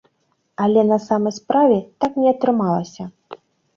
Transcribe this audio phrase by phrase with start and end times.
[0.65, 3.03] Але на самай справе так не атрымалася.